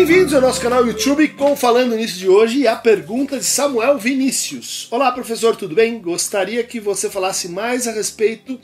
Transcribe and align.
Bem-vindos 0.00 0.32
ao 0.32 0.40
nosso 0.40 0.62
canal 0.62 0.86
YouTube 0.86 1.28
com 1.28 1.54
Falando 1.54 1.94
Nisso 1.94 2.18
de 2.18 2.26
hoje 2.26 2.60
e 2.60 2.66
a 2.66 2.74
pergunta 2.74 3.36
de 3.36 3.44
Samuel 3.44 3.98
Vinícius. 3.98 4.88
Olá, 4.90 5.12
professor, 5.12 5.54
tudo 5.54 5.74
bem? 5.74 6.00
Gostaria 6.00 6.64
que 6.64 6.80
você 6.80 7.10
falasse 7.10 7.50
mais 7.50 7.86
a 7.86 7.92
respeito 7.92 8.58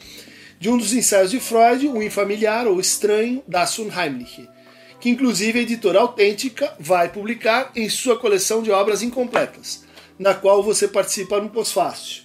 de 0.59 0.71
um 0.71 0.79
dos 0.79 0.95
ensaios 0.95 1.31
de 1.31 1.39
Freud, 1.39 1.89
o 1.89 2.03
infamiliar 2.03 2.67
ou 2.67 2.81
estranho, 2.81 3.43
das 3.47 3.79
Unheimliche, 3.79 4.49
que 4.99 5.11
inclusive 5.11 5.59
a 5.59 5.63
editora 5.63 6.01
Autêntica 6.01 6.75
vai 6.81 7.11
publicar 7.11 7.71
em 7.77 7.87
sua 7.91 8.19
coleção 8.19 8.63
de 8.63 8.71
obras 8.71 9.03
incompletas, 9.03 9.85
na 10.19 10.33
qual 10.33 10.63
você 10.63 10.89
participa 10.89 11.39
no 11.39 11.51
pós-fácil. 11.51 12.23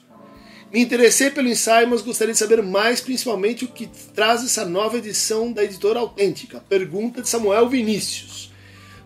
Me 0.71 0.79
interessei 0.79 1.29
pelo 1.29 1.49
ensaio, 1.49 1.89
mas 1.89 2.01
gostaria 2.01 2.33
de 2.33 2.39
saber 2.39 2.63
mais, 2.63 3.01
principalmente 3.01 3.65
o 3.65 3.67
que 3.67 3.89
traz 4.15 4.41
essa 4.41 4.63
nova 4.63 4.97
edição 4.97 5.51
da 5.51 5.65
editora 5.65 5.99
Autêntica. 5.99 6.63
Pergunta 6.69 7.21
de 7.21 7.27
Samuel 7.27 7.67
Vinícius. 7.67 8.50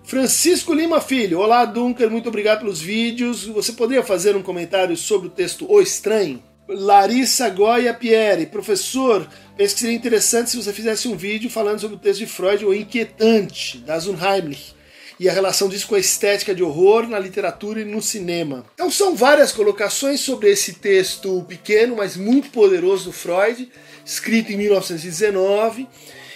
Francisco 0.08 0.72
Lima 0.72 1.02
Filho, 1.02 1.40
olá 1.40 1.66
Dunker, 1.66 2.12
muito 2.12 2.30
obrigado 2.30 2.60
pelos 2.60 2.80
vídeos. 2.80 3.46
Você 3.46 3.72
poderia 3.72 4.04
fazer 4.04 4.36
um 4.36 4.44
comentário 4.44 4.96
sobre 4.96 5.28
o 5.28 5.32
texto 5.32 5.66
O 5.68 5.82
Estranho? 5.82 6.44
Larissa 6.68 7.50
Goya 7.50 7.92
Pierre, 7.92 8.46
professor, 8.46 9.28
penso 9.58 9.74
que 9.74 9.82
seria 9.82 9.96
interessante 9.96 10.52
se 10.52 10.58
você 10.58 10.72
fizesse 10.72 11.08
um 11.08 11.18
vídeo 11.18 11.50
falando 11.50 11.80
sobre 11.80 11.96
o 11.96 12.00
texto 12.00 12.20
de 12.20 12.28
Freud, 12.28 12.64
O 12.66 12.74
Inquietante, 12.74 13.80
das 13.80 14.06
Unheimlich 14.06 14.76
e 15.20 15.28
a 15.28 15.34
relação 15.34 15.68
disso 15.68 15.88
com 15.88 15.96
a 15.96 16.00
estética 16.00 16.54
de 16.54 16.62
horror 16.62 17.08
na 17.08 17.18
literatura 17.18 17.82
e 17.82 17.86
no 17.86 18.02
cinema. 18.02 18.64
Então 18.76 18.92
são 18.92 19.16
várias 19.16 19.52
colocações 19.52 20.20
sobre 20.20 20.52
esse 20.52 20.74
texto 20.74 21.44
pequeno, 21.48 21.96
mas 21.96 22.16
muito 22.16 22.52
poderoso 22.52 23.06
do 23.06 23.12
Freud, 23.12 23.72
escrito 24.06 24.52
em 24.52 24.58
1919 24.58 25.88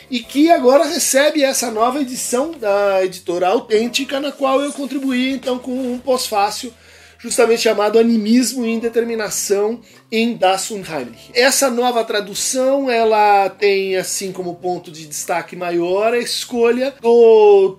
e 0.09 0.19
que 0.19 0.49
agora 0.51 0.85
recebe 0.85 1.43
essa 1.43 1.69
nova 1.69 2.01
edição 2.01 2.51
da 2.51 3.03
editora 3.03 3.47
Autêntica, 3.47 4.19
na 4.19 4.31
qual 4.31 4.61
eu 4.61 4.71
contribuí 4.73 5.31
então 5.31 5.59
com 5.59 5.71
um 5.71 5.99
pós-fácil 5.99 6.73
justamente 7.19 7.63
chamado 7.63 7.99
Animismo 7.99 8.65
e 8.65 8.71
Indeterminação 8.71 9.81
em 10.11 10.35
Das 10.35 10.71
Unheimlich. 10.71 11.29
Essa 11.33 11.69
nova 11.69 12.03
tradução, 12.03 12.89
ela 12.89 13.49
tem 13.49 13.97
assim 13.97 14.31
como 14.31 14.55
ponto 14.55 14.89
de 14.89 15.05
destaque 15.05 15.55
maior 15.55 16.13
a 16.13 16.17
escolha 16.17 16.95
do 17.01 17.77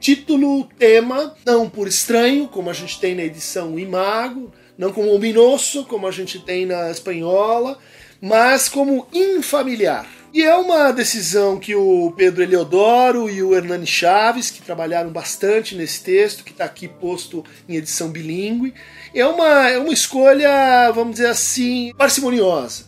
título, 0.00 0.64
tema, 0.78 1.34
não 1.44 1.68
por 1.68 1.88
estranho, 1.88 2.48
como 2.48 2.70
a 2.70 2.72
gente 2.72 2.98
tem 2.98 3.14
na 3.14 3.24
edição 3.24 3.78
Imago, 3.78 4.52
não 4.78 4.92
como 4.92 5.12
ominoso, 5.12 5.84
como 5.84 6.06
a 6.06 6.10
gente 6.12 6.38
tem 6.38 6.64
na 6.64 6.90
espanhola, 6.90 7.76
mas 8.20 8.68
como 8.68 9.06
infamiliar. 9.12 10.19
E 10.32 10.44
é 10.44 10.54
uma 10.54 10.92
decisão 10.92 11.58
que 11.58 11.74
o 11.74 12.12
Pedro 12.16 12.42
Eleodoro 12.42 13.28
e 13.28 13.42
o 13.42 13.52
Hernani 13.52 13.86
Chaves, 13.86 14.48
que 14.48 14.62
trabalharam 14.62 15.10
bastante 15.10 15.74
nesse 15.74 16.04
texto, 16.04 16.44
que 16.44 16.52
está 16.52 16.64
aqui 16.64 16.86
posto 16.86 17.44
em 17.68 17.74
edição 17.74 18.10
bilíngue, 18.10 18.72
é 19.12 19.26
uma, 19.26 19.68
é 19.68 19.76
uma 19.76 19.92
escolha, 19.92 20.92
vamos 20.92 21.14
dizer 21.14 21.26
assim, 21.26 21.92
parcimoniosa. 21.98 22.84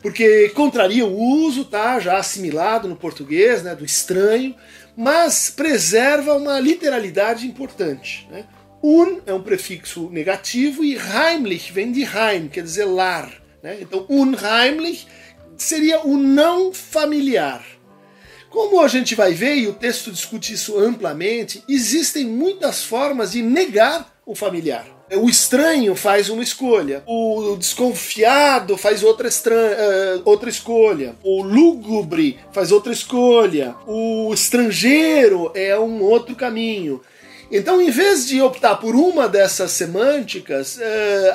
Porque 0.00 0.48
contraria 0.50 1.04
o 1.04 1.14
uso, 1.14 1.66
tá, 1.66 2.00
já 2.00 2.16
assimilado 2.16 2.88
no 2.88 2.96
português, 2.96 3.62
né, 3.62 3.74
do 3.74 3.84
estranho, 3.84 4.54
mas 4.96 5.50
preserva 5.50 6.34
uma 6.34 6.58
literalidade 6.58 7.46
importante. 7.46 8.26
Né? 8.30 8.46
Un 8.82 9.20
é 9.26 9.34
um 9.34 9.42
prefixo 9.42 10.08
negativo 10.10 10.82
e 10.82 10.96
Heimlich 10.96 11.70
vem 11.70 11.92
de 11.92 12.04
Heim, 12.04 12.48
quer 12.48 12.62
dizer 12.62 12.86
lar. 12.86 13.30
Né? 13.62 13.76
Então, 13.82 14.06
unheimlich 14.08 15.06
seria 15.62 16.06
o 16.06 16.16
não 16.16 16.72
familiar. 16.72 17.64
Como 18.48 18.80
a 18.80 18.88
gente 18.88 19.14
vai 19.14 19.32
ver, 19.32 19.56
e 19.56 19.68
o 19.68 19.72
texto 19.72 20.10
discute 20.10 20.54
isso 20.54 20.78
amplamente, 20.78 21.62
existem 21.68 22.26
muitas 22.26 22.82
formas 22.82 23.32
de 23.32 23.42
negar 23.42 24.12
o 24.26 24.34
familiar. 24.34 24.86
O 25.12 25.28
estranho 25.28 25.94
faz 25.94 26.28
uma 26.28 26.42
escolha, 26.42 27.02
o 27.06 27.56
desconfiado 27.56 28.76
faz 28.76 29.02
outra, 29.02 29.28
uh, 29.28 30.22
outra 30.24 30.48
escolha, 30.48 31.16
o 31.22 31.42
lúgubre 31.42 32.38
faz 32.52 32.70
outra 32.70 32.92
escolha, 32.92 33.74
o 33.86 34.32
estrangeiro 34.32 35.50
é 35.54 35.78
um 35.78 36.00
outro 36.02 36.36
caminho. 36.36 37.00
Então, 37.50 37.80
em 37.80 37.90
vez 37.90 38.28
de 38.28 38.40
optar 38.40 38.76
por 38.76 38.94
uma 38.94 39.28
dessas 39.28 39.72
semânticas, 39.72 40.76
uh, 40.76 40.80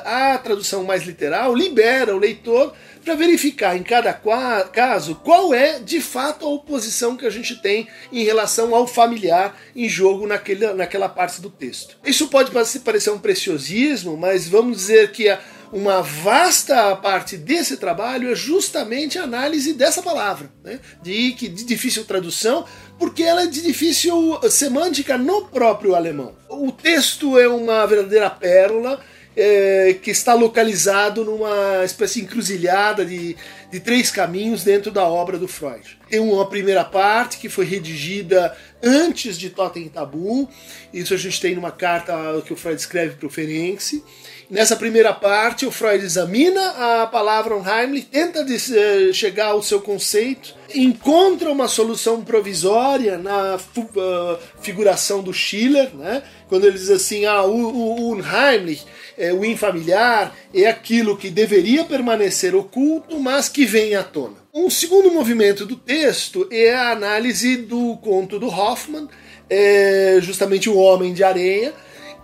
a 0.05 0.37
tradução 0.37 0.85
mais 0.85 1.03
literal 1.03 1.53
libera 1.53 2.15
o 2.15 2.19
leitor 2.19 2.73
para 3.05 3.13
verificar 3.13 3.77
em 3.77 3.83
cada 3.83 4.11
caso 4.11 5.15
qual 5.23 5.53
é 5.53 5.79
de 5.79 6.01
fato 6.01 6.43
a 6.43 6.49
oposição 6.49 7.15
que 7.15 7.25
a 7.25 7.29
gente 7.29 7.55
tem 7.61 7.87
em 8.11 8.23
relação 8.23 8.73
ao 8.73 8.87
familiar 8.87 9.55
em 9.75 9.87
jogo 9.87 10.25
naquele, 10.25 10.73
naquela 10.73 11.07
parte 11.07 11.39
do 11.39 11.51
texto. 11.51 11.97
Isso 12.03 12.27
pode 12.27 12.49
parecer 12.51 13.11
um 13.11 13.19
preciosismo, 13.19 14.17
mas 14.17 14.49
vamos 14.49 14.77
dizer 14.77 15.11
que 15.11 15.37
uma 15.71 16.01
vasta 16.01 16.95
parte 16.95 17.37
desse 17.37 17.77
trabalho 17.77 18.31
é 18.31 18.35
justamente 18.35 19.19
a 19.19 19.23
análise 19.23 19.73
dessa 19.73 20.01
palavra, 20.01 20.51
né? 20.63 20.79
de, 21.03 21.33
de 21.33 21.63
difícil 21.63 22.05
tradução, 22.05 22.65
porque 22.97 23.21
ela 23.21 23.43
é 23.43 23.47
de 23.47 23.61
difícil 23.61 24.39
semântica 24.49 25.17
no 25.17 25.45
próprio 25.45 25.93
alemão. 25.93 26.35
O 26.49 26.71
texto 26.71 27.37
é 27.37 27.47
uma 27.47 27.85
verdadeira 27.85 28.29
pérola 28.29 28.99
é, 29.35 29.95
que 30.01 30.11
está 30.11 30.33
localizado 30.33 31.25
numa 31.25 31.83
espécie 31.83 32.19
de 32.19 32.25
encruzilhada 32.25 33.05
de, 33.05 33.35
de 33.71 33.79
três 33.79 34.09
caminhos 34.09 34.63
dentro 34.63 34.91
da 34.91 35.03
obra 35.03 35.37
do 35.37 35.47
Freud. 35.47 35.97
Tem 36.09 36.19
uma 36.19 36.47
primeira 36.47 36.83
parte 36.83 37.37
que 37.37 37.49
foi 37.49 37.65
redigida 37.65 38.55
antes 38.81 39.37
de 39.37 39.49
Totem 39.49 39.89
Tabu, 39.89 40.47
isso 40.93 41.13
a 41.13 41.17
gente 41.17 41.41
tem 41.41 41.55
numa 41.55 41.71
carta 41.71 42.13
que 42.45 42.53
o 42.53 42.55
Freud 42.55 42.79
escreve 42.79 43.15
para 43.15 43.27
o 43.27 43.29
Ferenczi. 43.29 44.03
Nessa 44.49 44.75
primeira 44.75 45.11
parte, 45.11 45.65
o 45.65 45.71
Freud 45.71 46.05
examina 46.05 47.01
a 47.01 47.07
palavra 47.07 47.55
Unheimlich, 47.55 48.05
tenta 48.05 48.45
eh, 48.45 49.11
chegar 49.11 49.47
ao 49.47 49.63
seu 49.63 49.81
conceito, 49.81 50.55
encontra 50.75 51.51
uma 51.51 51.67
solução 51.67 52.23
provisória 52.23 53.17
na 53.17 53.55
uh, 53.55 54.37
figuração 54.61 55.23
do 55.23 55.33
Schiller, 55.33 55.93
né? 55.95 56.23
quando 56.47 56.65
ele 56.65 56.77
diz 56.77 56.89
assim: 56.89 57.25
ah, 57.25 57.43
o, 57.43 57.55
o 57.55 58.11
Unheimlich 58.11 58.85
é, 59.17 59.33
o 59.33 59.45
infamiliar 59.45 60.35
é 60.53 60.65
aquilo 60.67 61.17
que 61.17 61.29
deveria 61.29 61.83
permanecer 61.85 62.55
oculto, 62.55 63.19
mas 63.19 63.47
que 63.47 63.65
vem 63.65 63.95
à 63.95 64.03
tona. 64.03 64.35
Um 64.53 64.69
segundo 64.69 65.11
movimento 65.11 65.65
do 65.65 65.75
texto 65.75 66.47
é 66.51 66.73
a 66.73 66.91
análise 66.91 67.57
do 67.57 67.97
conto 67.97 68.39
do 68.39 68.47
Hoffman, 68.47 69.07
é 69.49 70.17
justamente 70.21 70.69
O 70.69 70.77
Homem 70.77 71.13
de 71.13 71.23
Areia, 71.23 71.73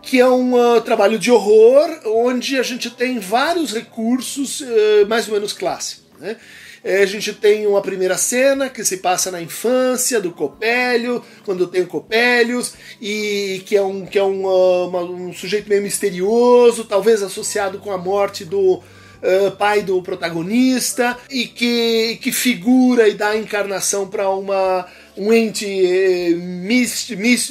que 0.01 0.19
é 0.19 0.27
um 0.27 0.53
uh, 0.55 0.81
trabalho 0.81 1.19
de 1.19 1.31
horror 1.31 1.87
onde 2.05 2.57
a 2.57 2.63
gente 2.63 2.89
tem 2.89 3.19
vários 3.19 3.73
recursos 3.73 4.61
uh, 4.61 5.07
mais 5.07 5.27
ou 5.27 5.33
menos 5.33 5.53
clássicos. 5.53 6.19
Né? 6.19 6.35
É, 6.83 7.03
a 7.03 7.05
gente 7.05 7.31
tem 7.33 7.67
uma 7.67 7.81
primeira 7.81 8.17
cena 8.17 8.69
que 8.69 8.83
se 8.83 8.97
passa 8.97 9.29
na 9.29 9.41
infância 9.41 10.19
do 10.19 10.31
Copélio, 10.31 11.23
quando 11.45 11.67
tem 11.67 11.83
o 11.83 11.87
Copélios, 11.87 12.73
e 12.99 13.61
que 13.65 13.77
é 13.77 13.81
um, 13.83 14.05
que 14.05 14.17
é 14.17 14.23
um, 14.23 14.45
uh, 14.45 14.87
uma, 14.87 15.01
um 15.03 15.31
sujeito 15.31 15.69
meio 15.69 15.83
misterioso, 15.83 16.85
talvez 16.85 17.21
associado 17.21 17.79
com 17.79 17.91
a 17.91 17.97
morte 17.97 18.45
do 18.45 18.81
Uh, 19.21 19.51
pai 19.51 19.83
do 19.83 20.01
protagonista 20.01 21.15
e 21.29 21.45
que, 21.45 22.17
que 22.23 22.31
figura 22.31 23.07
e 23.07 23.13
dá 23.13 23.37
encarnação 23.37 24.07
para 24.07 24.27
uma 24.31 24.87
um 25.21 25.31
ente 25.31 25.67
eh, 25.67 26.33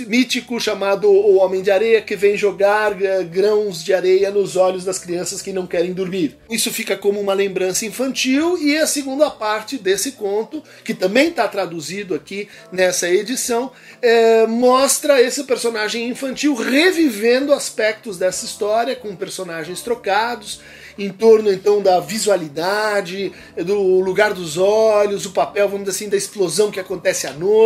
mítico 0.08 0.58
chamado 0.58 1.08
o 1.08 1.36
Homem 1.36 1.62
de 1.62 1.70
Areia 1.70 2.02
que 2.02 2.16
vem 2.16 2.36
jogar 2.36 3.00
eh, 3.00 3.22
grãos 3.22 3.84
de 3.84 3.94
areia 3.94 4.28
nos 4.32 4.56
olhos 4.56 4.84
das 4.84 4.98
crianças 4.98 5.40
que 5.40 5.52
não 5.52 5.68
querem 5.68 5.92
dormir. 5.92 6.36
Isso 6.50 6.72
fica 6.72 6.96
como 6.96 7.20
uma 7.20 7.32
lembrança 7.32 7.86
infantil 7.86 8.58
e 8.58 8.76
a 8.76 8.88
segunda 8.88 9.30
parte 9.30 9.78
desse 9.78 10.12
conto, 10.12 10.64
que 10.82 10.92
também 10.92 11.28
está 11.28 11.46
traduzido 11.46 12.12
aqui 12.12 12.48
nessa 12.72 13.08
edição, 13.08 13.70
é, 14.02 14.48
mostra 14.48 15.22
esse 15.22 15.44
personagem 15.44 16.08
infantil 16.08 16.56
revivendo 16.56 17.52
aspectos 17.52 18.18
dessa 18.18 18.46
história 18.46 18.96
com 18.96 19.14
personagens 19.14 19.80
trocados 19.80 20.60
em 20.98 21.10
torno 21.10 21.50
então 21.50 21.80
da 21.82 21.98
visualidade, 21.98 23.32
do 23.56 24.00
lugar 24.00 24.34
dos 24.34 24.58
olhos, 24.58 25.24
o 25.24 25.30
papel, 25.30 25.66
vamos 25.68 25.86
dizer 25.86 25.96
assim, 25.96 26.10
da 26.10 26.16
explosão 26.16 26.70
que 26.70 26.78
acontece 26.78 27.26
à 27.26 27.32
noite, 27.32 27.59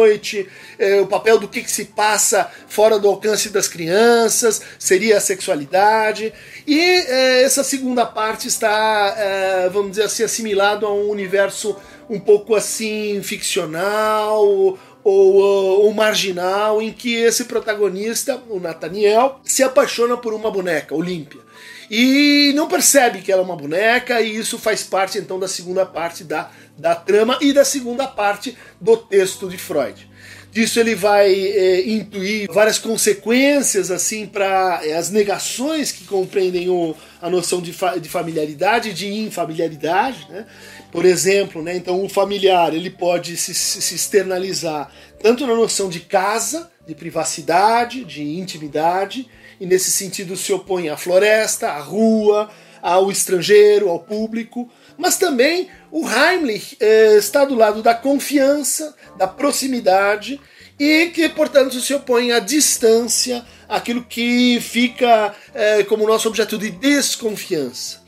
é, 0.78 1.00
o 1.00 1.06
papel 1.06 1.38
do 1.38 1.48
que, 1.48 1.62
que 1.62 1.70
se 1.70 1.86
passa 1.86 2.50
fora 2.68 2.98
do 2.98 3.08
alcance 3.08 3.50
das 3.50 3.68
crianças, 3.68 4.62
seria 4.78 5.18
a 5.18 5.20
sexualidade. 5.20 6.32
E 6.66 6.80
é, 6.80 7.42
essa 7.42 7.62
segunda 7.62 8.04
parte 8.04 8.48
está, 8.48 9.14
é, 9.16 9.68
vamos 9.68 9.92
dizer 9.92 10.04
assim, 10.04 10.24
assimilado 10.24 10.86
a 10.86 10.92
um 10.92 11.08
universo 11.08 11.76
um 12.08 12.20
pouco 12.20 12.54
assim 12.54 13.22
ficcional 13.22 14.44
ou, 14.46 14.78
ou, 15.04 15.92
marginal, 15.92 16.80
em 16.80 16.92
que 16.92 17.14
esse 17.14 17.44
protagonista, 17.44 18.42
o 18.48 18.58
Nathaniel, 18.58 19.40
se 19.44 19.62
apaixona 19.62 20.16
por 20.16 20.32
uma 20.32 20.50
boneca, 20.50 20.94
Olímpia 20.94 21.44
e 21.90 22.52
não 22.54 22.66
percebe 22.66 23.20
que 23.20 23.30
ela 23.30 23.42
é 23.42 23.44
uma 23.44 23.56
boneca, 23.56 24.20
e 24.20 24.36
isso 24.36 24.58
faz 24.58 24.82
parte 24.82 25.18
então 25.18 25.38
da 25.38 25.48
segunda 25.48 25.84
parte 25.84 26.24
da, 26.24 26.50
da 26.76 26.94
trama 26.94 27.38
e 27.40 27.52
da 27.52 27.64
segunda 27.64 28.06
parte 28.06 28.56
do 28.80 28.96
texto 28.96 29.48
de 29.48 29.56
Freud. 29.56 30.08
disso 30.50 30.78
ele 30.78 30.94
vai 30.94 31.32
é, 31.32 31.88
intuir 31.88 32.48
várias 32.52 32.78
consequências 32.78 33.90
assim 33.90 34.26
para 34.26 34.80
é, 34.84 34.94
as 34.94 35.10
negações 35.10 35.90
que 35.92 36.04
compreendem 36.04 36.68
o, 36.68 36.94
a 37.20 37.28
noção 37.28 37.60
de, 37.60 37.72
fa 37.72 37.98
de 37.98 38.08
familiaridade 38.08 38.90
e 38.90 38.92
de 38.92 39.12
infamiliaridade, 39.12 40.26
né? 40.28 40.46
Por 40.92 41.04
exemplo, 41.04 41.60
né, 41.60 41.76
então 41.76 42.04
o 42.04 42.08
familiar 42.08 42.72
ele 42.72 42.88
pode 42.88 43.36
se, 43.36 43.52
se 43.52 43.94
externalizar 43.96 44.92
tanto 45.20 45.44
na 45.44 45.54
noção 45.54 45.88
de 45.88 45.98
casa, 46.00 46.70
de 46.86 46.94
privacidade, 46.94 48.04
de 48.04 48.22
intimidade, 48.22 49.26
e 49.58 49.66
nesse 49.66 49.90
sentido 49.90 50.36
se 50.36 50.52
opõe 50.52 50.88
à 50.88 50.96
floresta, 50.96 51.68
à 51.70 51.80
rua, 51.80 52.50
ao 52.82 53.10
estrangeiro, 53.10 53.88
ao 53.88 53.98
público, 53.98 54.70
mas 54.96 55.16
também 55.16 55.68
o 55.90 56.08
Heimlich 56.08 56.76
eh, 56.80 57.16
está 57.16 57.44
do 57.44 57.54
lado 57.54 57.82
da 57.82 57.94
confiança, 57.94 58.94
da 59.16 59.26
proximidade 59.26 60.40
e 60.78 61.06
que, 61.06 61.28
portanto, 61.28 61.80
se 61.80 61.94
opõe 61.94 62.32
à 62.32 62.38
distância, 62.38 63.44
aquilo 63.68 64.04
que 64.04 64.58
fica 64.60 65.34
eh, 65.54 65.84
como 65.84 66.06
nosso 66.06 66.28
objeto 66.28 66.58
de 66.58 66.70
desconfiança. 66.70 68.02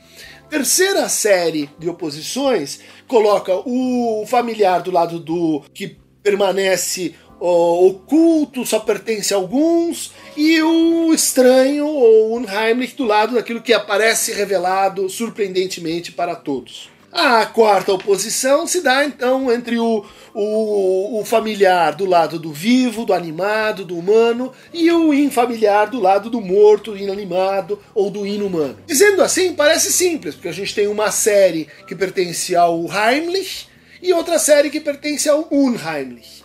Terceira 0.49 1.09
série 1.09 1.69
de 1.77 1.89
oposições 1.89 2.79
coloca 3.07 3.53
o 3.65 4.25
familiar 4.25 4.81
do 4.81 4.91
lado 4.91 5.19
do 5.19 5.63
que 5.73 5.97
permanece 6.23 7.15
oculto, 7.39 8.65
só 8.65 8.79
pertence 8.79 9.33
a 9.33 9.37
alguns, 9.37 10.11
e 10.35 10.61
o 10.61 11.13
estranho, 11.13 11.87
ou 11.87 12.35
Unheimlich, 12.35 12.95
do 12.95 13.03
lado 13.03 13.35
daquilo 13.35 13.61
que 13.61 13.73
aparece 13.73 14.33
revelado 14.33 15.09
surpreendentemente 15.09 16.11
para 16.11 16.35
todos. 16.35 16.89
A 17.11 17.45
quarta 17.45 17.93
oposição 17.93 18.67
se 18.67 18.81
dá 18.81 19.03
então 19.05 19.51
entre 19.51 19.79
o, 19.79 20.05
o, 20.33 21.19
o, 21.19 21.25
familiar 21.25 21.95
do 21.95 22.05
lado 22.05 22.37
do 22.37 22.51
vivo, 22.51 23.05
do 23.05 23.13
animado, 23.13 23.85
do 23.85 23.97
humano, 23.97 24.51
e 24.73 24.91
o 24.91 25.13
infamiliar 25.13 25.89
do 25.89 25.99
lado 25.99 26.29
do 26.29 26.41
morto, 26.41 26.97
inanimado 26.97 27.79
ou 27.95 28.11
do 28.11 28.27
inumano. 28.27 28.77
Dizendo 28.85 29.23
assim, 29.23 29.53
parece 29.53 29.91
simples, 29.91 30.35
porque 30.35 30.49
a 30.49 30.53
gente 30.53 30.75
tem 30.75 30.87
uma 30.87 31.09
série 31.09 31.67
que 31.87 31.95
pertence 31.95 32.55
ao 32.55 32.85
Heimlich 32.91 33.67
e 34.01 34.13
outra 34.13 34.37
série 34.37 34.69
que 34.69 34.81
pertence 34.81 35.29
ao 35.29 35.47
Unheimlich. 35.49 36.36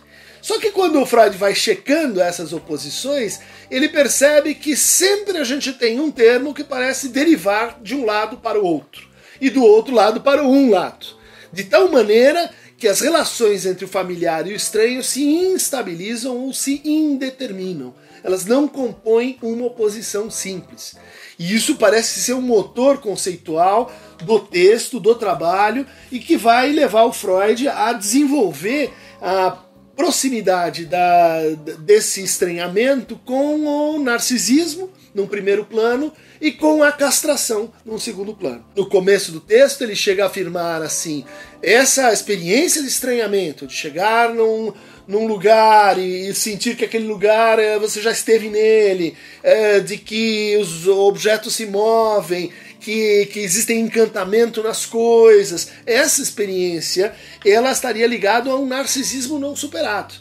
Só 0.43 0.59
que 0.59 0.71
quando 0.71 1.01
o 1.01 1.05
Freud 1.05 1.37
vai 1.37 1.55
checando 1.55 2.19
essas 2.19 2.51
oposições, 2.51 3.39
ele 3.71 3.87
percebe 3.87 4.53
que 4.53 4.75
sempre 4.75 5.37
a 5.37 5.43
gente 5.45 5.71
tem 5.71 6.01
um 6.01 6.11
termo 6.11 6.53
que 6.53 6.65
parece 6.65 7.07
derivar 7.07 7.79
de 7.81 7.95
um 7.95 8.03
lado 8.03 8.35
para 8.35 8.59
o 8.59 8.65
outro 8.65 9.07
e 9.39 9.49
do 9.49 9.63
outro 9.63 9.95
lado 9.95 10.19
para 10.19 10.43
um 10.43 10.69
lado. 10.69 11.05
De 11.53 11.63
tal 11.63 11.87
maneira 11.87 12.51
que 12.77 12.89
as 12.89 12.99
relações 12.99 13.65
entre 13.65 13.85
o 13.85 13.87
familiar 13.87 14.45
e 14.45 14.51
o 14.51 14.55
estranho 14.55 15.01
se 15.01 15.23
instabilizam 15.23 16.37
ou 16.37 16.51
se 16.51 16.81
indeterminam. 16.83 17.95
Elas 18.21 18.45
não 18.45 18.67
compõem 18.67 19.37
uma 19.41 19.67
oposição 19.67 20.29
simples. 20.29 20.97
E 21.39 21.55
isso 21.55 21.75
parece 21.75 22.19
ser 22.19 22.33
um 22.33 22.41
motor 22.41 22.97
conceitual 22.97 23.89
do 24.21 24.41
texto, 24.41 24.99
do 24.99 25.15
trabalho, 25.15 25.87
e 26.11 26.19
que 26.19 26.35
vai 26.35 26.73
levar 26.73 27.05
o 27.05 27.13
Freud 27.13 27.65
a 27.69 27.93
desenvolver 27.93 28.91
a 29.21 29.62
proximidade 29.95 30.85
da, 30.85 31.39
desse 31.79 32.23
estranhamento 32.23 33.19
com 33.23 33.65
o 33.65 33.99
narcisismo, 33.99 34.89
num 35.13 35.27
primeiro 35.27 35.63
plano, 35.65 36.11
e 36.41 36.51
com 36.51 36.83
a 36.83 36.91
castração, 36.91 37.71
num 37.85 37.99
segundo 37.99 38.33
plano. 38.33 38.65
No 38.75 38.89
começo 38.89 39.31
do 39.31 39.39
texto, 39.39 39.83
ele 39.83 39.95
chega 39.95 40.23
a 40.23 40.27
afirmar 40.27 40.81
assim: 40.81 41.23
essa 41.61 42.11
experiência 42.11 42.81
de 42.81 42.87
estranhamento, 42.87 43.67
de 43.67 43.73
chegar 43.73 44.33
num, 44.33 44.73
num 45.07 45.27
lugar 45.27 45.97
e 45.97 46.33
sentir 46.33 46.75
que 46.75 46.85
aquele 46.85 47.05
lugar 47.05 47.59
eh, 47.59 47.77
você 47.77 48.01
já 48.01 48.11
esteve 48.11 48.49
nele, 48.49 49.15
eh, 49.43 49.79
de 49.79 49.97
que 49.97 50.57
os 50.59 50.87
objetos 50.87 51.53
se 51.55 51.65
movem, 51.65 52.51
que, 52.83 53.27
que 53.27 53.39
existem 53.39 53.79
encantamento 53.79 54.61
nas 54.61 54.85
coisas. 54.85 55.69
Essa 55.85 56.21
experiência 56.21 57.13
ela 57.45 57.71
estaria 57.71 58.05
ligada 58.05 58.51
a 58.51 58.55
um 58.55 58.65
narcisismo 58.65 59.39
não 59.39 59.55
superado. 59.55 60.15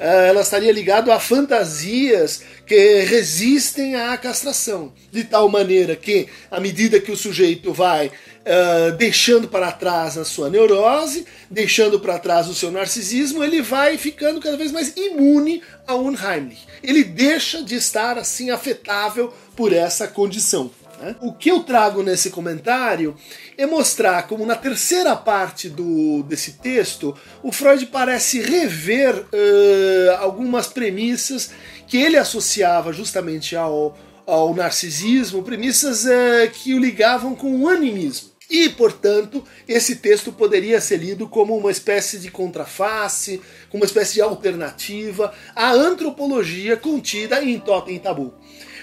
Eh, 0.00 0.28
ela 0.28 0.40
estaria 0.40 0.72
ligada 0.72 1.14
a 1.14 1.20
fantasias 1.20 2.42
que 2.66 3.02
resistem 3.02 3.96
à 3.96 4.16
castração, 4.16 4.92
de 5.12 5.24
tal 5.24 5.48
maneira 5.48 5.94
que, 5.94 6.26
à 6.50 6.58
medida 6.58 7.00
que 7.00 7.12
o 7.12 7.16
sujeito 7.16 7.72
vai 7.72 8.06
uh, 8.06 8.92
deixando 8.96 9.48
para 9.48 9.72
trás 9.72 10.16
a 10.16 10.24
sua 10.24 10.48
neurose, 10.48 11.26
deixando 11.50 11.98
para 11.98 12.18
trás 12.18 12.48
o 12.48 12.54
seu 12.54 12.70
narcisismo, 12.70 13.42
ele 13.42 13.60
vai 13.60 13.98
ficando 13.98 14.40
cada 14.40 14.56
vez 14.56 14.70
mais 14.70 14.96
imune 14.96 15.62
ao 15.86 16.02
Unheimlich. 16.04 16.64
Ele 16.82 17.02
deixa 17.02 17.62
de 17.62 17.74
estar 17.74 18.16
assim 18.16 18.50
afetável 18.50 19.34
por 19.56 19.72
essa 19.72 20.06
condição. 20.06 20.70
Né? 21.00 21.16
O 21.20 21.32
que 21.32 21.50
eu 21.50 21.60
trago 21.62 22.02
nesse 22.02 22.30
comentário 22.30 23.16
é 23.56 23.64
mostrar 23.64 24.26
como 24.26 24.44
na 24.44 24.54
terceira 24.54 25.16
parte 25.16 25.68
do, 25.68 26.22
desse 26.24 26.52
texto 26.52 27.16
o 27.42 27.50
Freud 27.50 27.86
parece 27.86 28.40
rever 28.40 29.16
uh, 29.16 30.16
algumas 30.18 30.66
premissas 30.66 31.50
que 31.86 31.96
ele 31.96 32.18
associava 32.18 32.92
justamente 32.92 33.56
ao, 33.56 33.96
ao 34.26 34.54
narcisismo, 34.54 35.42
premissas 35.42 36.04
uh, 36.04 36.50
que 36.52 36.74
o 36.74 36.78
ligavam 36.78 37.34
com 37.34 37.62
o 37.62 37.68
animismo. 37.68 38.30
E, 38.50 38.68
portanto, 38.68 39.44
esse 39.68 39.96
texto 39.96 40.32
poderia 40.32 40.80
ser 40.80 40.96
lido 40.96 41.28
como 41.28 41.56
uma 41.56 41.70
espécie 41.70 42.18
de 42.18 42.32
contraface, 42.32 43.40
como 43.70 43.84
uma 43.84 43.86
espécie 43.86 44.14
de 44.14 44.20
alternativa 44.20 45.32
à 45.54 45.70
antropologia 45.70 46.76
contida 46.76 47.42
em 47.44 47.60
Totem 47.60 48.00
Tabu. 48.00 48.34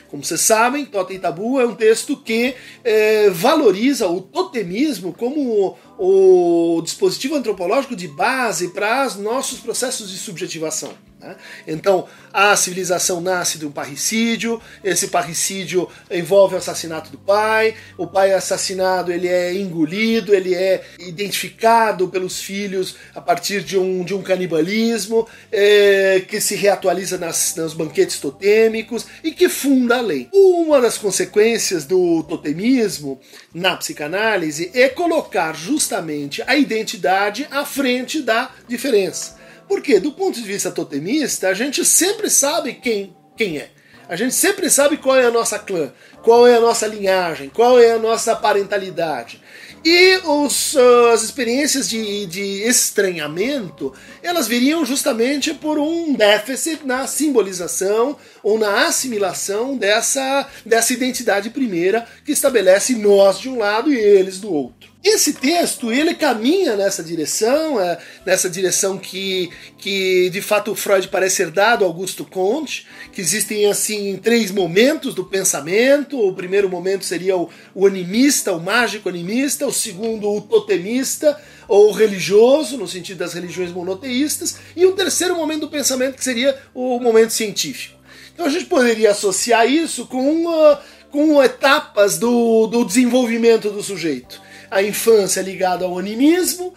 Como 0.09 0.23
vocês 0.23 0.41
sabem, 0.41 0.85
Totem 0.85 1.19
Tabu 1.19 1.59
é 1.59 1.65
um 1.65 1.75
texto 1.75 2.15
que 2.17 2.55
é, 2.83 3.29
valoriza 3.29 4.07
o 4.07 4.21
totemismo 4.21 5.13
como 5.13 5.77
o, 5.97 6.77
o 6.77 6.81
dispositivo 6.81 7.35
antropológico 7.35 7.95
de 7.95 8.07
base 8.07 8.69
para 8.69 9.05
os 9.05 9.15
nossos 9.15 9.59
processos 9.59 10.09
de 10.09 10.17
subjetivação. 10.17 11.06
Né? 11.19 11.35
Então, 11.67 12.07
a 12.31 12.55
civilização 12.55 13.19
nasce 13.19 13.57
de 13.57 13.65
um 13.65 13.71
parricídio, 13.71 14.61
esse 14.83 15.07
parricídio 15.07 15.89
envolve 16.11 16.53
o 16.53 16.57
assassinato 16.59 17.09
do 17.09 17.17
pai, 17.17 17.75
o 17.97 18.05
pai 18.05 18.31
é 18.31 18.35
assassinado, 18.35 19.11
ele 19.11 19.27
é 19.27 19.53
engolido, 19.53 20.35
ele 20.35 20.53
é 20.53 20.83
identificado 20.99 22.07
pelos 22.07 22.39
filhos 22.39 22.95
a 23.15 23.21
partir 23.21 23.63
de 23.63 23.77
um, 23.77 24.03
de 24.03 24.13
um 24.13 24.21
canibalismo, 24.21 25.27
é, 25.51 26.21
que 26.27 26.39
se 26.39 26.55
reatualiza 26.55 27.17
nas, 27.17 27.55
nos 27.55 27.73
banquetes 27.73 28.19
totêmicos 28.19 29.07
e 29.23 29.31
que 29.31 29.49
funda 29.49 29.97
a 29.97 30.01
lei. 30.01 30.29
Uma 30.31 30.79
das 30.79 30.97
consequências 30.97 31.85
do 31.85 32.23
totemismo 32.23 33.19
na 33.53 33.75
psicanálise 33.75 34.69
é 34.73 34.87
colocar 34.87 35.53
justamente 35.55 36.43
a 36.45 36.55
identidade 36.55 37.47
à 37.49 37.65
frente 37.65 38.21
da 38.21 38.51
diferença. 38.67 39.36
Porque, 39.67 39.99
do 39.99 40.11
ponto 40.11 40.39
de 40.39 40.47
vista 40.47 40.71
totemista, 40.71 41.49
a 41.49 41.53
gente 41.53 41.83
sempre 41.83 42.29
sabe 42.29 42.73
quem, 42.73 43.15
quem 43.35 43.57
é. 43.57 43.71
A 44.09 44.15
gente 44.15 44.33
sempre 44.33 44.69
sabe 44.69 44.95
qual 44.97 45.17
é 45.17 45.25
a 45.25 45.31
nossa 45.31 45.59
clã, 45.59 45.91
qual 46.23 46.47
é 46.47 46.55
a 46.55 46.61
nossa 46.61 46.87
linhagem, 46.87 47.49
qual 47.49 47.77
é 47.77 47.91
a 47.91 47.99
nossa 47.99 48.35
parentalidade. 48.35 49.41
E 49.83 50.17
os, 50.25 50.73
uh, 50.75 51.07
as 51.13 51.23
experiências 51.23 51.89
de, 51.89 52.25
de 52.25 52.67
estranhamento, 52.67 53.93
elas 54.23 54.47
viriam 54.47 54.85
justamente 54.85 55.53
por 55.53 55.77
um 55.77 56.13
déficit 56.13 56.85
na 56.85 57.05
simbolização 57.05 58.17
ou 58.41 58.57
na 58.57 58.87
assimilação 58.87 59.77
dessa, 59.77 60.47
dessa 60.65 60.93
identidade 60.93 61.49
primeira 61.49 62.07
que 62.25 62.31
estabelece 62.31 62.95
nós 62.95 63.39
de 63.39 63.49
um 63.49 63.59
lado 63.59 63.93
e 63.93 63.97
eles 63.97 64.39
do 64.39 64.51
outro. 64.51 64.96
Esse 65.03 65.33
texto 65.33 65.91
ele 65.91 66.15
caminha 66.15 66.75
nessa 66.75 67.03
direção, 67.03 67.79
é, 67.79 67.97
nessa 68.25 68.49
direção 68.49 68.97
que, 68.97 69.49
que 69.77 70.29
de 70.31 70.41
fato 70.41 70.75
Freud 70.75 71.07
parece 71.07 71.37
ser 71.37 71.51
dado 71.51 71.85
a 71.85 71.87
Augusto 71.87 72.25
Comte, 72.25 72.87
que 73.13 73.21
existem 73.21 73.67
assim 73.67 74.17
três 74.17 74.51
momentos 74.51 75.13
do 75.13 75.23
pensamento. 75.23 76.19
O 76.19 76.33
primeiro 76.33 76.67
momento 76.67 77.05
seria 77.05 77.37
o, 77.37 77.49
o 77.75 77.85
animista, 77.85 78.51
o 78.51 78.59
mágico 78.59 79.07
animista, 79.07 79.67
o 79.67 79.71
segundo 79.71 80.29
o 80.29 80.41
totemista 80.41 81.39
ou 81.67 81.91
religioso, 81.91 82.75
no 82.75 82.87
sentido 82.87 83.19
das 83.19 83.33
religiões 83.33 83.71
monoteístas, 83.71 84.57
e 84.75 84.85
o 84.85 84.93
terceiro 84.93 85.35
momento 85.35 85.61
do 85.61 85.69
pensamento 85.69 86.15
que 86.15 86.23
seria 86.23 86.57
o 86.73 86.99
momento 86.99 87.31
científico. 87.31 87.97
Então 88.33 88.45
a 88.45 88.49
gente 88.49 88.65
poderia 88.65 89.11
associar 89.11 89.69
isso 89.69 90.07
com, 90.07 90.47
uh, 90.47 90.77
com 91.11 91.41
etapas 91.43 92.17
do, 92.17 92.67
do 92.67 92.83
desenvolvimento 92.83 93.69
do 93.69 93.83
sujeito 93.83 94.46
a 94.69 94.81
infância 94.83 95.41
ligada 95.41 95.85
ao 95.85 95.97
animismo, 95.97 96.73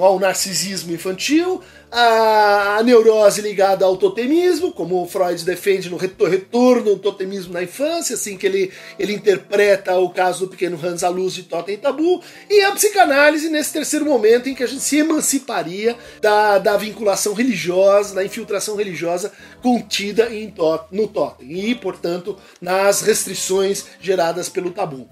ao 0.00 0.18
narcisismo 0.18 0.92
infantil, 0.92 1.62
a 1.92 2.80
neurose 2.84 3.40
ligada 3.40 3.84
ao 3.84 3.96
totemismo, 3.96 4.72
como 4.72 5.06
Freud 5.06 5.44
defende 5.44 5.90
no 5.90 5.96
retorno 5.96 6.94
do 6.94 6.98
totemismo 6.98 7.52
na 7.52 7.62
infância, 7.62 8.14
assim 8.14 8.36
que 8.36 8.46
ele, 8.46 8.72
ele 8.98 9.12
interpreta 9.12 9.96
o 9.96 10.10
caso 10.10 10.46
do 10.46 10.50
pequeno 10.50 10.78
Hans 10.82 11.02
à 11.02 11.08
luz 11.08 11.34
de 11.34 11.44
Totem 11.44 11.76
Tabu, 11.76 12.22
e 12.48 12.62
a 12.62 12.72
psicanálise 12.72 13.48
nesse 13.48 13.72
terceiro 13.72 14.04
momento 14.04 14.48
em 14.48 14.54
que 14.54 14.62
a 14.62 14.66
gente 14.66 14.82
se 14.82 14.98
emanciparia 14.98 15.96
da, 16.20 16.58
da 16.58 16.76
vinculação 16.76 17.34
religiosa, 17.34 18.14
da 18.14 18.24
infiltração 18.24 18.76
religiosa 18.76 19.32
contida 19.60 20.32
em, 20.32 20.52
no 20.92 21.08
Totem, 21.08 21.70
e, 21.70 21.74
portanto, 21.74 22.36
nas 22.60 23.02
restrições 23.02 23.84
geradas 24.00 24.48
pelo 24.48 24.70
tabu. 24.70 25.08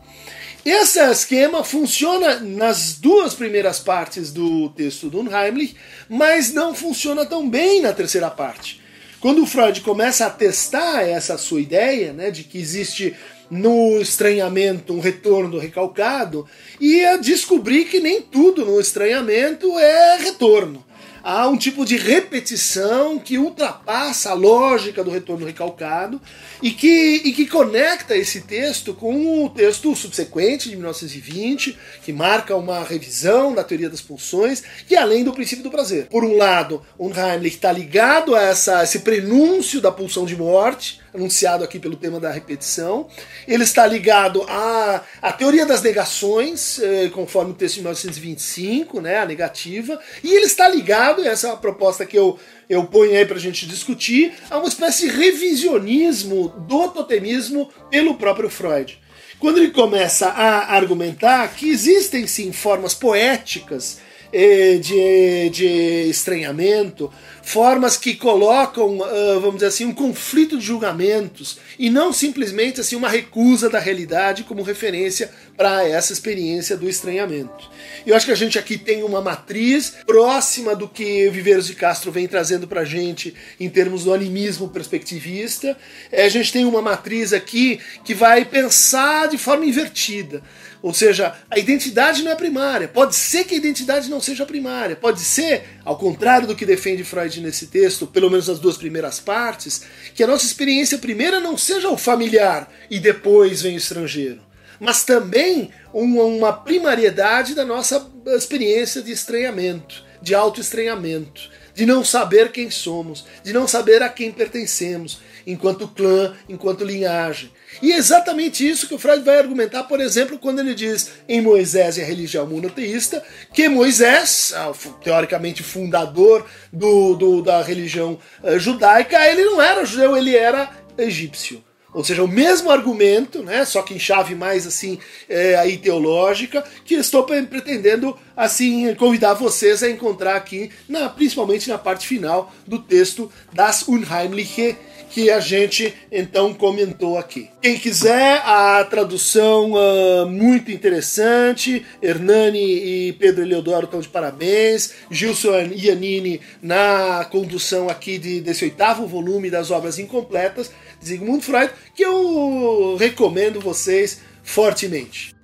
Esse 0.70 1.00
esquema 1.00 1.64
funciona 1.64 2.40
nas 2.40 2.92
duas 2.92 3.32
primeiras 3.32 3.78
partes 3.78 4.30
do 4.30 4.68
texto 4.68 5.08
do 5.08 5.20
Unheimlich, 5.20 5.75
mas 6.10 6.52
não 6.52 6.75
funciona 6.75 7.25
tão 7.25 7.48
bem 7.48 7.80
na 7.80 7.90
terceira 7.94 8.28
parte. 8.28 8.78
Quando 9.18 9.42
o 9.42 9.46
Freud 9.46 9.80
começa 9.80 10.26
a 10.26 10.30
testar 10.30 11.08
essa 11.08 11.38
sua 11.38 11.62
ideia, 11.62 12.12
né, 12.12 12.30
de 12.30 12.44
que 12.44 12.58
existe 12.58 13.16
no 13.50 13.98
estranhamento 13.98 14.92
um 14.92 15.00
retorno 15.00 15.52
do 15.52 15.58
recalcado, 15.58 16.46
e 16.78 17.02
a 17.02 17.16
descobrir 17.16 17.87
que 17.87 17.98
nem 17.98 18.20
tudo 18.20 18.66
no 18.66 18.78
estranhamento 18.78 19.78
é 19.78 20.18
retorno 20.18 20.84
há 21.28 21.47
um 21.47 21.58
tipo 21.58 21.85
de 21.85 21.94
repetição 21.99 23.18
que 23.18 23.37
ultrapassa 23.37 24.30
a 24.30 24.35
lógica 24.35 25.04
do 25.04 25.11
retorno 25.11 25.44
recalcado 25.44 26.18
e 26.62 26.70
que, 26.70 27.20
e 27.23 27.32
que 27.32 27.47
conecta 27.47 28.16
esse 28.16 28.40
texto 28.40 28.94
com 28.94 29.44
o 29.44 29.50
texto 29.50 29.94
subsequente 29.94 30.70
de 30.70 30.76
1920, 30.76 31.76
que 32.02 32.14
marca 32.14 32.56
uma 32.56 32.82
revisão 32.82 33.54
da 33.54 33.62
teoria 33.62 33.90
das 33.90 34.00
pulsões, 34.00 34.62
que 34.87 34.94
é 34.97 34.99
além 34.99 35.23
do 35.23 35.35
princípio 35.35 35.62
do 35.62 35.70
prazer. 35.70 36.06
Por 36.06 36.25
um 36.25 36.35
lado, 36.35 36.80
Unheimlich 36.99 37.56
está 37.56 37.70
ligado 37.70 38.35
a 38.35 38.44
essa, 38.44 38.82
esse 38.82 39.00
prenúncio 39.00 39.82
da 39.82 39.92
pulsão 39.92 40.25
de 40.25 40.35
morte, 40.35 40.99
anunciado 41.14 41.64
aqui 41.64 41.78
pelo 41.78 41.97
tema 41.97 42.20
da 42.20 42.30
repetição. 42.30 43.08
Ele 43.47 43.64
está 43.64 43.87
ligado 43.87 44.42
à, 44.49 45.02
à 45.20 45.32
teoria 45.32 45.66
das 45.66 45.82
negações, 45.82 46.78
eh, 46.78 47.11
conforme 47.12 47.52
o 47.52 47.54
texto 47.54 47.76
de 47.76 47.80
1925, 47.80 49.00
né, 49.00 49.18
a 49.18 49.26
negativa, 49.26 49.99
e 50.23 50.32
ele 50.32 50.47
está 50.47 50.68
ligado, 50.68 51.17
essa 51.26 51.48
é 51.48 51.50
a 51.52 51.56
proposta 51.56 52.06
que 52.06 52.18
eu, 52.18 52.38
eu 52.68 52.84
ponho 52.84 53.16
aí 53.16 53.25
para 53.25 53.37
a 53.37 53.40
gente 53.40 53.66
discutir, 53.66 54.34
a 54.50 54.58
uma 54.58 54.68
espécie 54.68 55.08
de 55.08 55.16
revisionismo 55.16 56.48
do 56.66 56.88
totemismo 56.88 57.70
pelo 57.90 58.14
próprio 58.14 58.50
Freud. 58.50 58.98
Quando 59.38 59.58
ele 59.58 59.70
começa 59.70 60.28
a 60.28 60.75
argumentar 60.75 61.46
que 61.54 61.70
existem 61.70 62.26
sim 62.26 62.52
formas 62.52 62.92
poéticas 62.94 64.00
de, 64.32 65.50
de 65.50 66.11
estranhamento, 66.11 67.11
formas 67.49 67.97
que 67.97 68.14
colocam, 68.14 68.99
uh, 68.99 69.40
vamos 69.40 69.54
dizer 69.54 69.68
assim, 69.68 69.87
um 69.87 69.94
conflito 69.94 70.58
de 70.58 70.66
julgamentos 70.66 71.58
e 71.78 71.88
não 71.88 72.12
simplesmente 72.12 72.78
assim 72.78 72.94
uma 72.94 73.08
recusa 73.08 73.70
da 73.70 73.78
realidade 73.78 74.44
como 74.44 74.62
referência 74.62 75.30
para 75.56 75.88
essa 75.88 76.12
experiência 76.12 76.76
do 76.76 76.87
estranhamento. 76.87 77.70
Eu 78.06 78.14
acho 78.14 78.26
que 78.26 78.32
a 78.32 78.37
gente 78.37 78.58
aqui 78.58 78.76
tem 78.76 79.02
uma 79.02 79.23
matriz 79.23 79.94
próxima 80.06 80.76
do 80.76 80.87
que 80.87 81.28
Viveiros 81.30 81.66
de 81.66 81.75
Castro 81.75 82.12
vem 82.12 82.28
trazendo 82.28 82.68
para 82.68 82.82
a 82.82 82.85
gente 82.85 83.35
em 83.58 83.70
termos 83.70 84.04
do 84.04 84.12
animismo 84.12 84.68
perspectivista. 84.68 85.75
É, 86.12 86.26
a 86.26 86.28
gente 86.28 86.52
tem 86.52 86.66
uma 86.66 86.82
matriz 86.82 87.32
aqui 87.32 87.80
que 88.04 88.12
vai 88.12 88.44
pensar 88.44 89.26
de 89.26 89.38
forma 89.38 89.64
invertida. 89.64 90.42
Ou 90.80 90.94
seja, 90.94 91.35
a 91.50 91.58
identidade 91.58 92.23
não 92.23 92.30
é 92.30 92.35
primária. 92.37 92.87
Pode 92.87 93.14
ser 93.14 93.44
que 93.44 93.54
a 93.54 93.58
identidade 93.58 94.08
não 94.08 94.20
seja 94.20 94.47
primária. 94.47 94.94
Pode 94.94 95.20
ser, 95.20 95.64
ao 95.85 95.99
contrário 95.99 96.47
do 96.47 96.54
que 96.54 96.64
defende 96.64 97.02
Freud 97.02 97.40
nesse 97.40 97.66
texto, 97.66 98.06
pelo 98.06 98.30
menos 98.30 98.49
nas 98.49 98.61
duas 98.61 98.76
primeiras 98.76 99.18
partes, 99.18 99.82
que 100.14 100.23
a 100.23 100.26
nossa 100.26 100.47
experiência 100.47 100.99
primeira 100.99 101.40
não 101.40 101.56
seja 101.56 101.88
o 101.88 101.97
familiar 101.97 102.73
e 102.88 103.00
depois 103.00 103.62
vem 103.62 103.75
o 103.75 103.78
estrangeiro. 103.78 104.40
Mas 104.78 105.02
também 105.02 105.70
uma, 105.92 106.52
primariedade 106.52 107.54
da 107.54 107.64
nossa 107.64 108.08
experiência 108.26 109.02
de 109.02 109.11
estranhamento, 109.11 110.04
de 110.23 110.35
autoestranhamento, 110.35 111.50
de 111.75 111.85
não 111.85 112.04
saber 112.04 112.52
quem 112.52 112.70
somos, 112.70 113.25
de 113.42 113.52
não 113.52 113.66
saber 113.66 114.02
a 114.02 114.08
quem 114.08 114.30
pertencemos, 114.30 115.20
enquanto 115.47 115.88
clã, 115.88 116.35
enquanto 116.49 116.85
linhagem. 116.85 117.50
E 117.82 117.92
é 117.92 117.96
exatamente 117.96 118.68
isso 118.68 118.88
que 118.88 118.94
o 118.94 118.98
Freud 118.98 119.22
vai 119.22 119.38
argumentar, 119.38 119.84
por 119.84 120.00
exemplo, 120.00 120.38
quando 120.38 120.60
ele 120.60 120.75
diz 120.75 121.12
em 121.28 121.40
Moisés 121.40 121.96
e 121.96 122.02
a 122.02 122.04
religião 122.04 122.46
monoteísta, 122.46 123.22
que 123.52 123.68
Moisés, 123.68 124.52
ah, 124.56 124.72
teoricamente 125.02 125.62
fundador 125.62 126.46
do, 126.72 127.14
do 127.14 127.42
da 127.42 127.62
religião 127.62 128.18
uh, 128.42 128.58
judaica, 128.58 129.25
ele 129.26 129.44
não 129.44 129.60
era 129.60 129.84
judeu, 129.84 130.16
ele 130.16 130.37
era 130.37 130.70
egípcio. 130.96 131.62
Ou 131.94 132.04
seja, 132.04 132.22
o 132.22 132.28
mesmo 132.28 132.70
argumento, 132.70 133.42
né, 133.42 133.64
só 133.64 133.80
que 133.80 133.94
em 133.94 133.98
chave 133.98 134.34
mais 134.34 134.66
assim 134.66 134.98
é, 135.26 135.56
aí 135.56 135.78
teológica, 135.78 136.62
que 136.84 136.94
estou 136.94 137.25
pretendendo 137.25 138.16
assim 138.37 138.94
convidar 138.94 139.34
vocês 139.34 139.82
a 139.82 139.90
encontrar 139.90 140.37
aqui, 140.37 140.70
na, 140.87 141.08
principalmente 141.08 141.68
na 141.68 141.78
parte 141.78 142.06
final 142.06 142.52
do 142.66 142.78
texto 142.78 143.32
das 143.52 143.88
Unheimliche 143.88 144.76
que 145.10 145.30
a 145.30 145.40
gente 145.40 145.94
então 146.10 146.52
comentou 146.54 147.18
aqui. 147.18 147.50
Quem 147.60 147.78
quiser, 147.78 148.42
a 148.44 148.84
tradução 148.84 149.72
uh, 149.72 150.26
muito 150.26 150.70
interessante. 150.70 151.84
Hernani 152.02 152.58
e 152.58 153.12
Pedro 153.14 153.42
Eleodoro 153.42 153.84
estão 153.86 154.00
de 154.00 154.08
parabéns. 154.08 154.94
Gilson 155.10 155.70
Iannini 155.74 156.40
na 156.62 157.26
condução 157.30 157.88
aqui 157.88 158.18
de, 158.18 158.40
desse 158.40 158.64
oitavo 158.64 159.06
volume 159.06 159.50
das 159.50 159.70
obras 159.70 159.98
incompletas 159.98 160.70
de 161.00 161.08
Sigmund 161.08 161.44
Freud, 161.44 161.72
que 161.94 162.02
eu 162.04 162.96
recomendo 162.98 163.60
vocês 163.60 164.20
fortemente. 164.42 165.38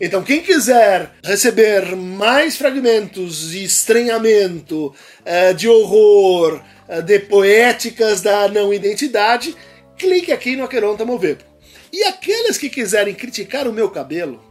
Então, 0.00 0.22
quem 0.22 0.40
quiser 0.42 1.12
receber 1.22 1.94
mais 1.94 2.56
fragmentos 2.56 3.50
de 3.50 3.62
estranhamento, 3.62 4.86
uh, 4.86 5.54
de 5.54 5.68
horror, 5.68 6.60
eh, 6.88 7.00
de 7.00 7.18
poéticas 7.20 8.20
da 8.20 8.48
não 8.48 8.74
identidade, 8.74 9.56
clique 9.96 10.32
aqui 10.32 10.56
no 10.56 10.64
Aqueronta 10.64 11.04
Movepo. 11.04 11.44
E 11.92 12.02
aqueles 12.04 12.58
que 12.58 12.68
quiserem 12.68 13.14
criticar 13.14 13.66
o 13.68 13.72
meu 13.72 13.88
cabelo, 13.88 14.42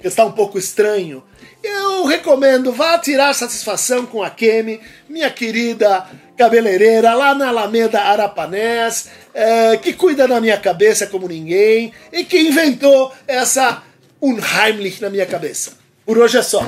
que 0.00 0.08
está 0.08 0.24
um 0.24 0.32
pouco 0.32 0.58
estranho, 0.58 1.22
eu 1.62 2.06
recomendo 2.06 2.72
vá 2.72 2.98
tirar 2.98 3.34
satisfação 3.34 4.06
com 4.06 4.22
a 4.22 4.30
Kemi, 4.30 4.80
minha 5.08 5.30
querida 5.30 6.06
cabeleireira 6.36 7.12
lá 7.12 7.34
na 7.34 7.48
Alameda 7.48 8.00
Arapanés, 8.00 9.10
é, 9.34 9.76
que 9.76 9.92
cuida 9.92 10.26
da 10.26 10.40
minha 10.40 10.56
cabeça 10.56 11.06
como 11.06 11.28
ninguém 11.28 11.92
e 12.10 12.24
que 12.24 12.40
inventou 12.40 13.12
essa 13.28 13.82
Unheimlich 14.20 15.00
na 15.00 15.08
minha 15.08 15.26
cabeça. 15.26 15.72
Por 16.04 16.18
hoje 16.18 16.38
é 16.38 16.42
só. 16.42 16.60